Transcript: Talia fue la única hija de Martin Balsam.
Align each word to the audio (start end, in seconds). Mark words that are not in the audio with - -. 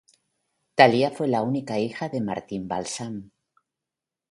Talia 0.73 1.11
fue 1.11 1.27
la 1.27 1.43
única 1.43 1.77
hija 1.77 2.09
de 2.09 2.21
Martin 2.21 2.67
Balsam. 2.67 3.29